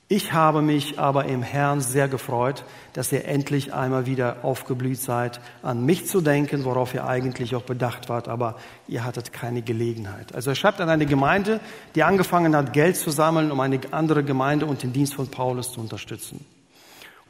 [0.07, 2.63] Ich habe mich aber im Herrn sehr gefreut,
[2.93, 7.63] dass ihr endlich einmal wieder aufgeblüht seid, an mich zu denken, worauf ihr eigentlich auch
[7.63, 8.55] bedacht wart, aber
[8.87, 10.35] ihr hattet keine Gelegenheit.
[10.35, 11.59] Also er schreibt an eine Gemeinde,
[11.95, 15.71] die angefangen hat, Geld zu sammeln, um eine andere Gemeinde und den Dienst von Paulus
[15.71, 16.45] zu unterstützen.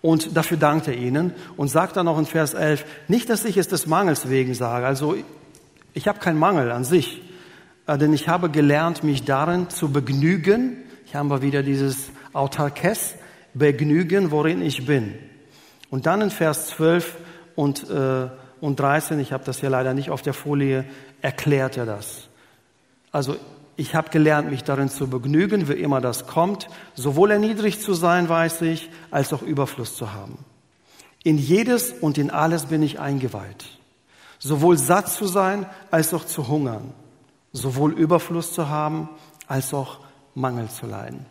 [0.02, 3.56] Und dafür dankt er ihnen und sagt dann auch in Vers 11, nicht, dass ich
[3.56, 5.16] es des Mangels wegen sage, also
[5.94, 7.22] ich habe keinen Mangel an sich,
[7.88, 10.76] äh, denn ich habe gelernt, mich darin zu begnügen.
[11.06, 13.16] Ich habe wieder dieses Autarkes,
[13.54, 15.16] Begnügen, worin ich bin.
[15.90, 17.18] Und dann in Vers 12
[17.56, 20.86] und, äh, und 13, ich habe das hier leider nicht auf der Folie,
[21.22, 22.28] erklärt er das.
[23.12, 23.38] Also
[23.78, 28.28] ich habe gelernt, mich darin zu begnügen, wie immer das kommt, sowohl erniedrigt zu sein,
[28.28, 30.38] weiß ich, als auch Überfluss zu haben.
[31.24, 33.66] In jedes und in alles bin ich eingeweiht.
[34.40, 36.94] Sowohl satt zu sein, als auch zu hungern
[37.56, 39.10] sowohl Überfluss zu haben,
[39.48, 40.00] als auch
[40.34, 41.26] Mangel zu leiden.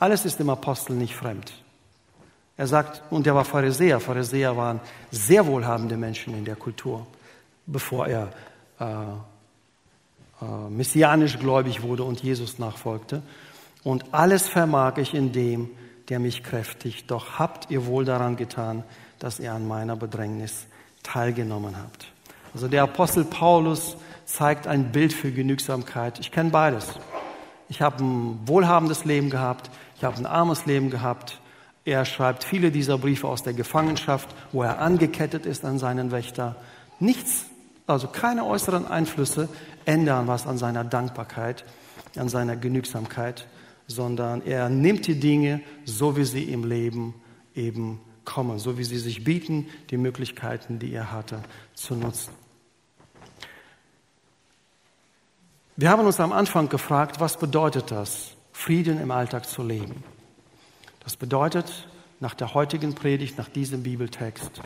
[0.00, 1.52] Alles ist dem Apostel nicht fremd.
[2.56, 4.00] Er sagt, und er war Pharisäer.
[4.00, 7.06] Pharisäer waren sehr wohlhabende Menschen in der Kultur,
[7.66, 8.30] bevor er
[8.80, 13.22] äh, äh, messianisch gläubig wurde und Jesus nachfolgte.
[13.82, 15.70] Und alles vermag ich in dem,
[16.08, 17.10] der mich kräftigt.
[17.10, 18.84] Doch habt ihr wohl daran getan,
[19.18, 20.66] dass ihr an meiner Bedrängnis
[21.02, 22.10] teilgenommen habt.
[22.54, 26.18] Also der Apostel Paulus zeigt ein Bild für Genügsamkeit.
[26.20, 26.86] Ich kenne beides.
[27.68, 31.42] Ich habe ein wohlhabendes Leben gehabt, ich habe ein armes Leben gehabt.
[31.84, 36.56] Er schreibt viele dieser Briefe aus der Gefangenschaft, wo er angekettet ist an seinen Wächter.
[37.00, 37.44] Nichts,
[37.86, 39.50] also keine äußeren Einflüsse
[39.84, 41.66] ändern was an seiner Dankbarkeit,
[42.16, 43.46] an seiner Genügsamkeit,
[43.88, 47.12] sondern er nimmt die Dinge so, wie sie im Leben
[47.54, 51.42] eben kommen, so wie sie sich bieten, die Möglichkeiten, die er hatte,
[51.74, 52.32] zu nutzen.
[55.76, 60.04] Wir haben uns am Anfang gefragt, was bedeutet das, Frieden im Alltag zu leben?
[61.02, 61.88] Das bedeutet
[62.20, 64.60] nach der heutigen Predigt, nach diesem Bibeltext,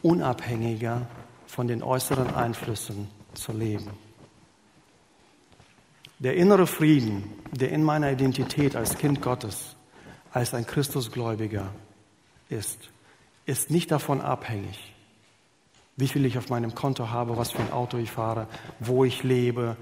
[0.00, 1.06] unabhängiger
[1.46, 3.90] von den äußeren Einflüssen zu leben.
[6.18, 9.76] Der innere Frieden, der in meiner Identität als Kind Gottes,
[10.32, 11.68] als ein Christusgläubiger
[12.48, 12.88] ist,
[13.44, 14.94] ist nicht davon abhängig,
[15.98, 18.48] wie viel ich auf meinem Konto habe, was für ein Auto ich fahre,
[18.80, 19.76] wo ich lebe,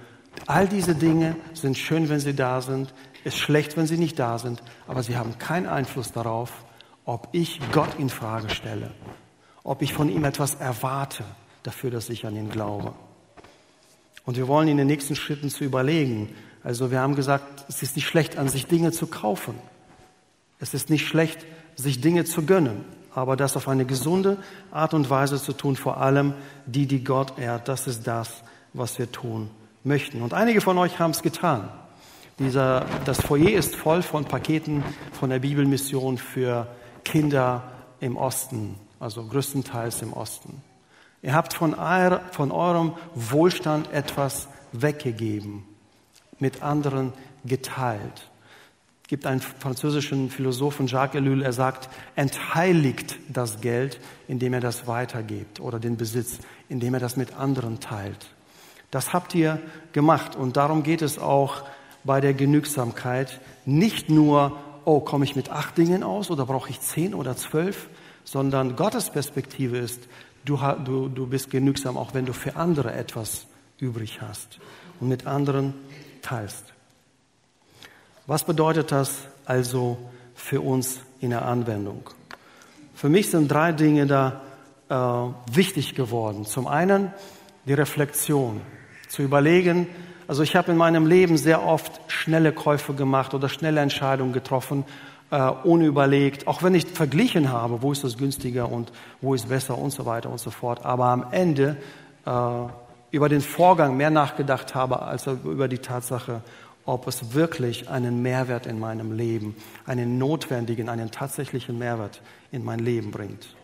[0.47, 2.93] All diese Dinge sind schön, wenn sie da sind,
[3.25, 6.53] ist schlecht, wenn sie nicht da sind, aber sie haben keinen Einfluss darauf,
[7.05, 8.91] ob ich Gott in Frage stelle,
[9.63, 11.25] ob ich von ihm etwas erwarte
[11.63, 12.93] dafür, dass ich an ihn glaube.
[14.25, 16.35] Und wir wollen in den nächsten Schritten zu überlegen.
[16.63, 19.55] Also wir haben gesagt, es ist nicht schlecht, an sich Dinge zu kaufen.
[20.61, 21.45] Es ist nicht schlecht,
[21.77, 22.85] sich Dinge zu gönnen,
[23.15, 24.39] aber das auf eine gesunde
[24.71, 26.35] Art und Weise zu tun, vor allem
[26.67, 27.69] die, die Gott ehrt.
[27.69, 29.51] Das ist das, was wir tun
[29.83, 30.23] möchten.
[30.23, 31.69] Und einige von euch haben es getan.
[32.39, 36.67] Dieser, das Foyer ist voll von Paketen von der Bibelmission für
[37.05, 37.63] Kinder
[38.01, 40.61] im Osten, also größtenteils im Osten.
[41.23, 45.63] Ihr habt von, euer, von eurem Wohlstand etwas weggegeben,
[46.41, 47.13] mit anderen
[47.45, 48.31] geteilt.
[49.05, 54.89] Es gibt einen französischen Philosophen, Jacques Ellul, er sagt, entheiligt das Geld, indem er das
[54.89, 58.27] weitergibt oder den Besitz, indem er das mit anderen teilt.
[58.91, 59.61] Das habt ihr
[59.93, 61.63] gemacht und darum geht es auch
[62.05, 63.41] bei der Genügsamkeit.
[63.65, 67.89] Nicht nur, oh, komme ich mit acht Dingen aus oder brauche ich zehn oder zwölf,
[68.25, 70.09] sondern Gottes Perspektive ist,
[70.45, 73.47] du, du, du bist genügsam, auch wenn du für andere etwas
[73.79, 74.61] übrig hast
[75.01, 75.75] und mit anderen
[76.23, 76.65] teilst.
[78.27, 79.99] Was bedeutet das also
[80.35, 82.09] für uns in der Anwendung?
[82.95, 84.41] Für mich sind drei Dinge da
[84.89, 86.47] äh, wichtig geworden.
[86.47, 87.13] Zum einen
[87.67, 88.61] die Reflexion
[89.09, 89.89] zu überlegen.
[90.27, 94.85] Also ich habe in meinem Leben sehr oft schnelle Käufe gemacht oder schnelle Entscheidungen getroffen,
[94.85, 99.49] äh, äh, unüberlegt, auch wenn ich verglichen habe, wo ist das günstiger und wo ist
[99.49, 100.85] besser und so weiter und so fort.
[100.85, 101.77] Aber am Ende
[102.25, 102.31] äh,
[103.11, 106.43] über den Vorgang mehr nachgedacht habe, als über die Tatsache,
[106.85, 109.57] ob es wirklich einen Mehrwert in meinem Leben,
[109.87, 112.21] einen notwendigen, einen tatsächlichen Mehrwert
[112.53, 113.57] in mein Leben bringt.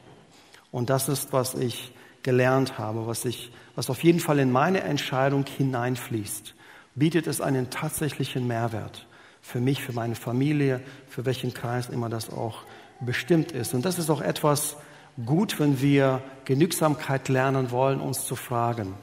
[0.73, 1.93] Und das ist, was ich
[2.23, 6.55] gelernt habe, was ich, was auf jeden Fall in meine Entscheidung hineinfließt.
[6.95, 9.07] Bietet es einen tatsächlichen Mehrwert
[9.41, 12.65] für mich, für meine Familie, für welchen Kreis immer das auch
[13.01, 13.75] bestimmt ist.
[13.75, 14.77] Und das ist auch etwas
[15.25, 18.95] gut, wenn wir Genügsamkeit lernen wollen, uns zu fragen,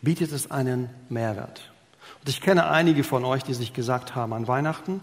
[0.00, 1.72] bietet es einen Mehrwert?
[2.20, 5.00] Und ich kenne einige von euch, die sich gesagt haben an Weihnachten,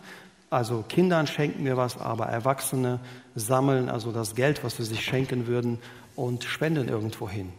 [0.50, 3.00] also Kindern schenken wir was, aber Erwachsene
[3.36, 5.78] sammeln also das Geld, was sie sich schenken würden,
[6.20, 7.52] und spenden irgendwo hin.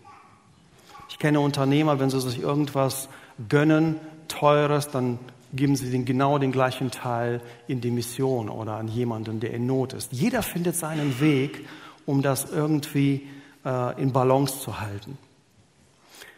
[1.08, 3.08] Ich kenne Unternehmer, wenn sie sich irgendwas
[3.48, 3.96] gönnen,
[4.28, 5.18] teures, dann
[5.52, 9.66] geben sie den, genau den gleichen Teil in die Mission oder an jemanden, der in
[9.66, 10.12] Not ist.
[10.12, 11.66] Jeder findet seinen Weg,
[12.06, 13.28] um das irgendwie
[13.64, 15.18] äh, in Balance zu halten.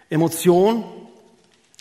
[0.08, 0.84] Emotion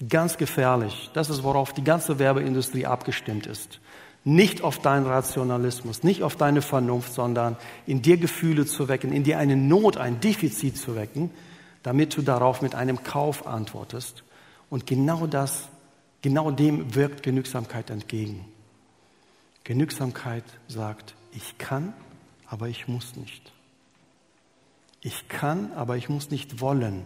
[0.10, 1.12] Ganz gefährlich.
[1.14, 3.80] Das ist, worauf die ganze Werbeindustrie abgestimmt ist.
[4.24, 7.58] Nicht auf deinen Rationalismus, nicht auf deine Vernunft, sondern
[7.88, 11.32] in dir Gefühle zu wecken, in dir eine Not, ein Defizit zu wecken,
[11.82, 14.24] damit du darauf mit einem Kauf antwortest.
[14.70, 15.70] Und genau das,
[16.22, 18.46] genau dem wirkt Genügsamkeit entgegen.
[19.64, 21.94] Genügsamkeit sagt, ich kann,
[22.48, 23.52] aber ich muss nicht.
[25.02, 27.06] Ich kann, aber ich muss nicht wollen.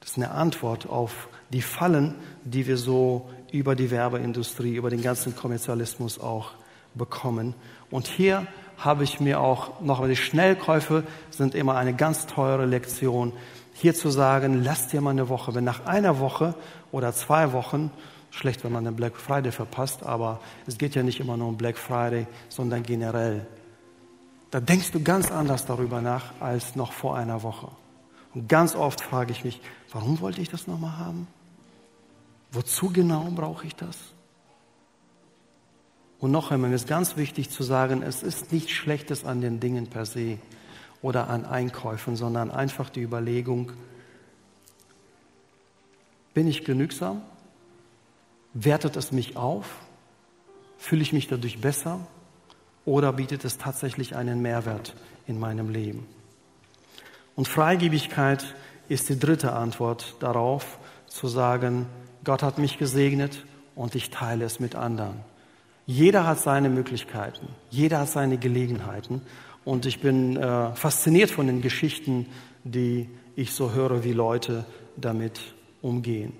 [0.00, 5.02] Das ist eine Antwort auf die Fallen, die wir so über die Werbeindustrie, über den
[5.02, 6.52] ganzen Kommerzialismus auch
[6.94, 7.54] bekommen.
[7.90, 13.32] Und hier habe ich mir auch noch, die Schnellkäufe sind immer eine ganz teure Lektion,
[13.74, 15.54] hier zu sagen, lass dir mal eine Woche.
[15.54, 16.54] Wenn nach einer Woche
[16.90, 17.90] oder zwei Wochen,
[18.30, 21.56] schlecht, wenn man den Black Friday verpasst, aber es geht ja nicht immer nur um
[21.56, 23.46] Black Friday, sondern generell.
[24.50, 27.68] Da denkst du ganz anders darüber nach als noch vor einer Woche.
[28.34, 29.60] Und ganz oft frage ich mich,
[29.92, 31.28] warum wollte ich das nochmal haben?
[32.52, 33.96] Wozu genau brauche ich das?
[36.18, 39.60] Und noch einmal, mir ist ganz wichtig zu sagen, es ist nichts Schlechtes an den
[39.60, 40.38] Dingen per se
[41.00, 43.72] oder an Einkäufen, sondern einfach die Überlegung,
[46.34, 47.22] bin ich genügsam?
[48.54, 49.66] Wertet es mich auf?
[50.76, 52.06] Fühle ich mich dadurch besser?
[52.84, 54.94] Oder bietet es tatsächlich einen Mehrwert
[55.26, 56.06] in meinem Leben?
[57.36, 58.54] Und Freigebigkeit
[58.88, 61.86] ist die dritte Antwort darauf, zu sagen,
[62.28, 63.42] Gott hat mich gesegnet
[63.74, 65.20] und ich teile es mit anderen.
[65.86, 69.22] Jeder hat seine Möglichkeiten, jeder hat seine Gelegenheiten
[69.64, 72.26] und ich bin äh, fasziniert von den Geschichten,
[72.64, 74.66] die ich so höre, wie Leute
[74.98, 75.40] damit
[75.80, 76.34] umgehen.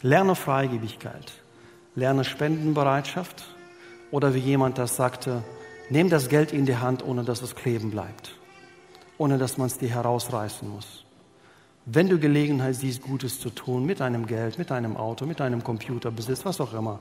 [0.00, 1.32] Lerne Freigebigkeit,
[1.94, 3.44] lerne Spendenbereitschaft
[4.10, 5.44] oder wie jemand das sagte,
[5.90, 8.40] nimm das Geld in die Hand, ohne dass es kleben bleibt
[9.20, 11.04] ohne dass man es dir herausreißen muss.
[11.86, 15.64] Wenn du Gelegenheit siehst, Gutes zu tun, mit deinem Geld, mit deinem Auto, mit deinem
[15.64, 17.00] Computerbesitz, was auch immer,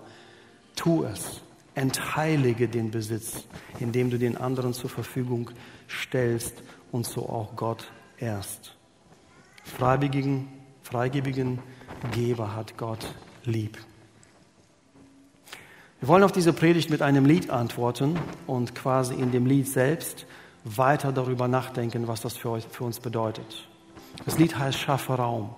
[0.76, 1.42] tu es.
[1.76, 3.44] Entheilige den Besitz,
[3.80, 5.52] indem du den anderen zur Verfügung
[5.88, 8.76] stellst und so auch Gott erst.
[9.63, 10.48] Freigebigen,
[10.82, 11.60] freigebigen
[12.12, 13.13] Geber hat Gott
[13.46, 13.78] lieb.
[16.00, 20.26] Wir wollen auf diese Predigt mit einem Lied antworten und quasi in dem Lied selbst
[20.63, 23.68] weiter darüber nachdenken, was das für, euch, für uns bedeutet.
[24.25, 25.49] Das Lied heißt Schaffe Raum.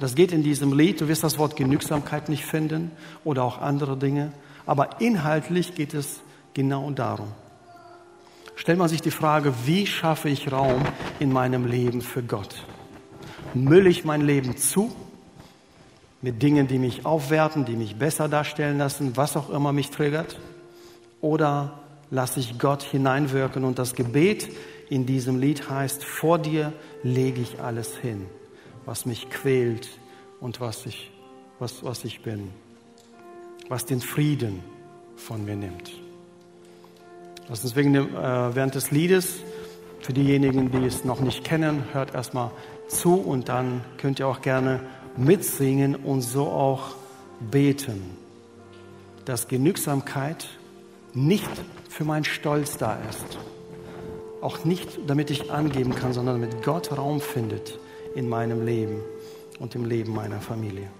[0.00, 2.92] Das geht in diesem Lied, du wirst das Wort Genügsamkeit nicht finden
[3.24, 4.32] oder auch andere Dinge,
[4.64, 6.20] aber inhaltlich geht es
[6.54, 7.32] genau darum.
[8.54, 10.82] Stellt man sich die Frage, wie schaffe ich Raum
[11.18, 12.64] in meinem Leben für Gott?
[13.54, 14.94] Mülle ich mein Leben zu
[16.20, 20.38] mit Dingen, die mich aufwerten, die mich besser darstellen lassen, was auch immer mich triggert?
[21.20, 23.64] Oder lasse ich Gott hineinwirken.
[23.64, 24.48] Und das Gebet
[24.90, 26.72] in diesem Lied heißt, vor dir
[27.02, 28.26] lege ich alles hin,
[28.86, 29.88] was mich quält
[30.40, 31.10] und was ich,
[31.58, 32.50] was, was ich bin,
[33.68, 34.62] was den Frieden
[35.16, 35.92] von mir nimmt.
[37.48, 39.40] Lass uns wegen dem, äh, während des Liedes,
[40.00, 42.50] für diejenigen, die es noch nicht kennen, hört erstmal
[42.88, 44.80] zu und dann könnt ihr auch gerne
[45.16, 46.94] mitsingen und so auch
[47.50, 48.16] beten,
[49.24, 50.48] dass Genügsamkeit
[51.14, 51.50] nicht
[51.88, 53.38] für meinen Stolz da ist.
[54.40, 57.78] Auch nicht, damit ich angeben kann, sondern damit Gott Raum findet
[58.14, 59.00] in meinem Leben
[59.58, 60.90] und im Leben meiner Familie.